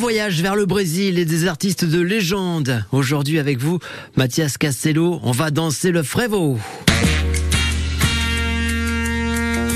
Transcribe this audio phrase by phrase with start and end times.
[0.00, 2.86] voyage vers le Brésil et des artistes de légende.
[2.90, 3.80] Aujourd'hui avec vous,
[4.16, 6.58] Mathias Castello, on va danser le frévo.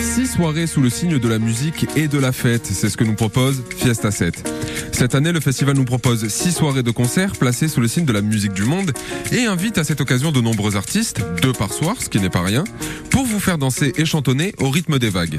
[0.00, 3.04] Six soirées sous le signe de la musique et de la fête, c'est ce que
[3.04, 4.50] nous propose Fiesta 7.
[4.92, 8.12] Cette année, le festival nous propose six soirées de concerts placées sous le signe de
[8.12, 8.92] la musique du monde
[9.30, 12.42] et invite à cette occasion de nombreux artistes, deux par soir, ce qui n'est pas
[12.42, 12.64] rien,
[13.10, 15.36] pour vous faire danser et chantonner au rythme des vagues.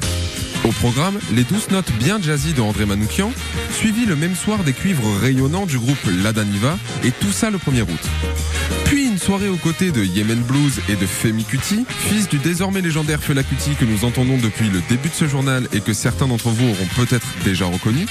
[0.66, 3.30] Au programme, les douces notes bien jazzy de André Manoukian,
[3.70, 7.82] suivi le même soir des cuivres rayonnants du groupe Ladaniva, et tout ça le 1er
[7.82, 8.00] août.
[8.86, 12.80] Puis une soirée aux côtés de Yemen Blues et de Femi Kuti, fils du désormais
[12.80, 16.26] légendaire Fela Kuti que nous entendons depuis le début de ce journal et que certains
[16.26, 18.04] d'entre vous auront peut-être déjà reconnu.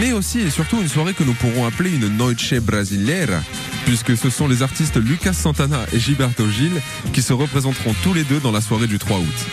[0.00, 3.42] Mais aussi et surtout une soirée que nous pourrons appeler une Noite Brasileira,
[3.86, 6.80] puisque ce sont les artistes Lucas Santana et Gilberto Gil
[7.12, 9.46] qui se représenteront tous les deux dans la soirée du 3 août.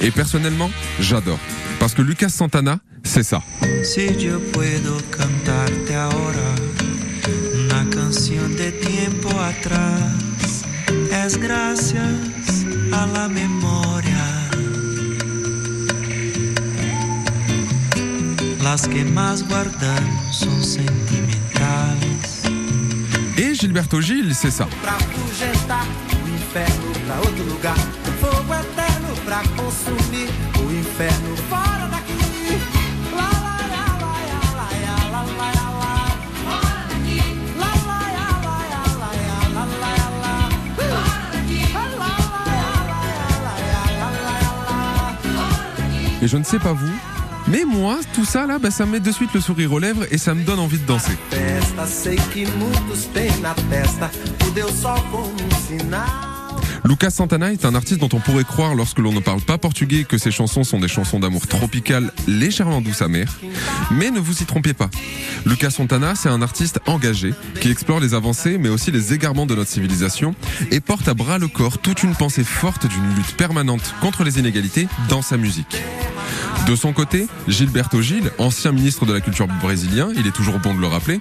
[0.00, 1.38] Et personnellement, j'adore.
[1.78, 3.42] Parce que Lucas Santana, c'est ça.
[3.82, 6.54] Si yo puedo cantarte ahora
[7.54, 10.64] una canción de tiempo atrás,
[11.12, 14.24] es gracias a la memoria.
[18.62, 22.42] Las que más guardamos son sentimentales.
[23.38, 24.66] Et Gilberto Gil, c'est ça.
[24.82, 24.96] pra
[46.22, 46.92] Et je ne sais pas vous,
[47.48, 50.04] mais moi, tout ça là, bah, ça me met de suite le sourire aux lèvres
[50.10, 51.12] et ça me donne envie de danser.
[56.86, 60.04] Lucas Santana est un artiste dont on pourrait croire lorsque l'on ne parle pas portugais
[60.04, 63.40] que ses chansons sont des chansons d'amour tropicales légèrement douces amères.
[63.90, 64.88] Mais ne vous y trompez pas.
[65.46, 69.56] Lucas Santana, c'est un artiste engagé qui explore les avancées mais aussi les égarements de
[69.56, 70.36] notre civilisation
[70.70, 74.38] et porte à bras le corps toute une pensée forte d'une lutte permanente contre les
[74.38, 75.82] inégalités dans sa musique.
[76.66, 80.74] De son côté, Gilberto Gil, ancien ministre de la Culture brésilien, il est toujours bon
[80.74, 81.20] de le rappeler,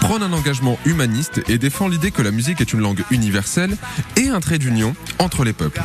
[0.00, 3.76] prône un engagement humaniste et défend l'idée que la musique est une langue universelle
[4.16, 5.80] et un trait d'union entre les peuples.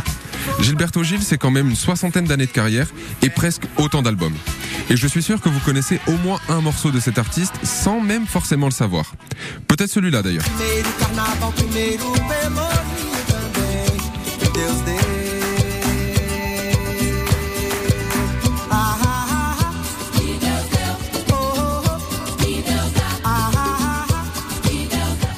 [0.60, 2.88] Gilberto Gil, c'est quand même une soixantaine d'années de carrière
[3.22, 4.36] et presque autant d'albums.
[4.90, 8.00] Et je suis sûr que vous connaissez au moins un morceau de cet artiste sans
[8.00, 9.14] même forcément le savoir.
[9.68, 10.46] Peut-être celui-là d'ailleurs.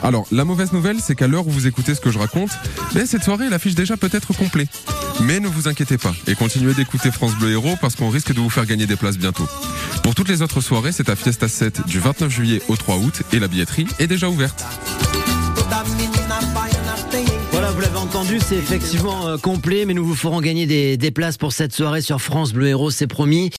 [0.07, 2.51] Alors, la mauvaise nouvelle, c'est qu'à l'heure où vous écoutez ce que je raconte,
[2.93, 4.65] ben, cette soirée, elle affiche déjà peut-être complet.
[5.19, 8.39] Mais ne vous inquiétez pas et continuez d'écouter France Bleu Héros parce qu'on risque de
[8.39, 9.45] vous faire gagner des places bientôt.
[10.03, 13.23] Pour toutes les autres soirées, c'est à Fiesta 7 du 29 juillet au 3 août
[13.33, 14.63] et la billetterie est déjà ouverte.
[17.51, 21.11] Voilà, vous l'avez entendu, c'est effectivement euh, complet, mais nous vous ferons gagner des, des
[21.11, 23.49] places pour cette soirée sur France Bleu Héros, c'est promis.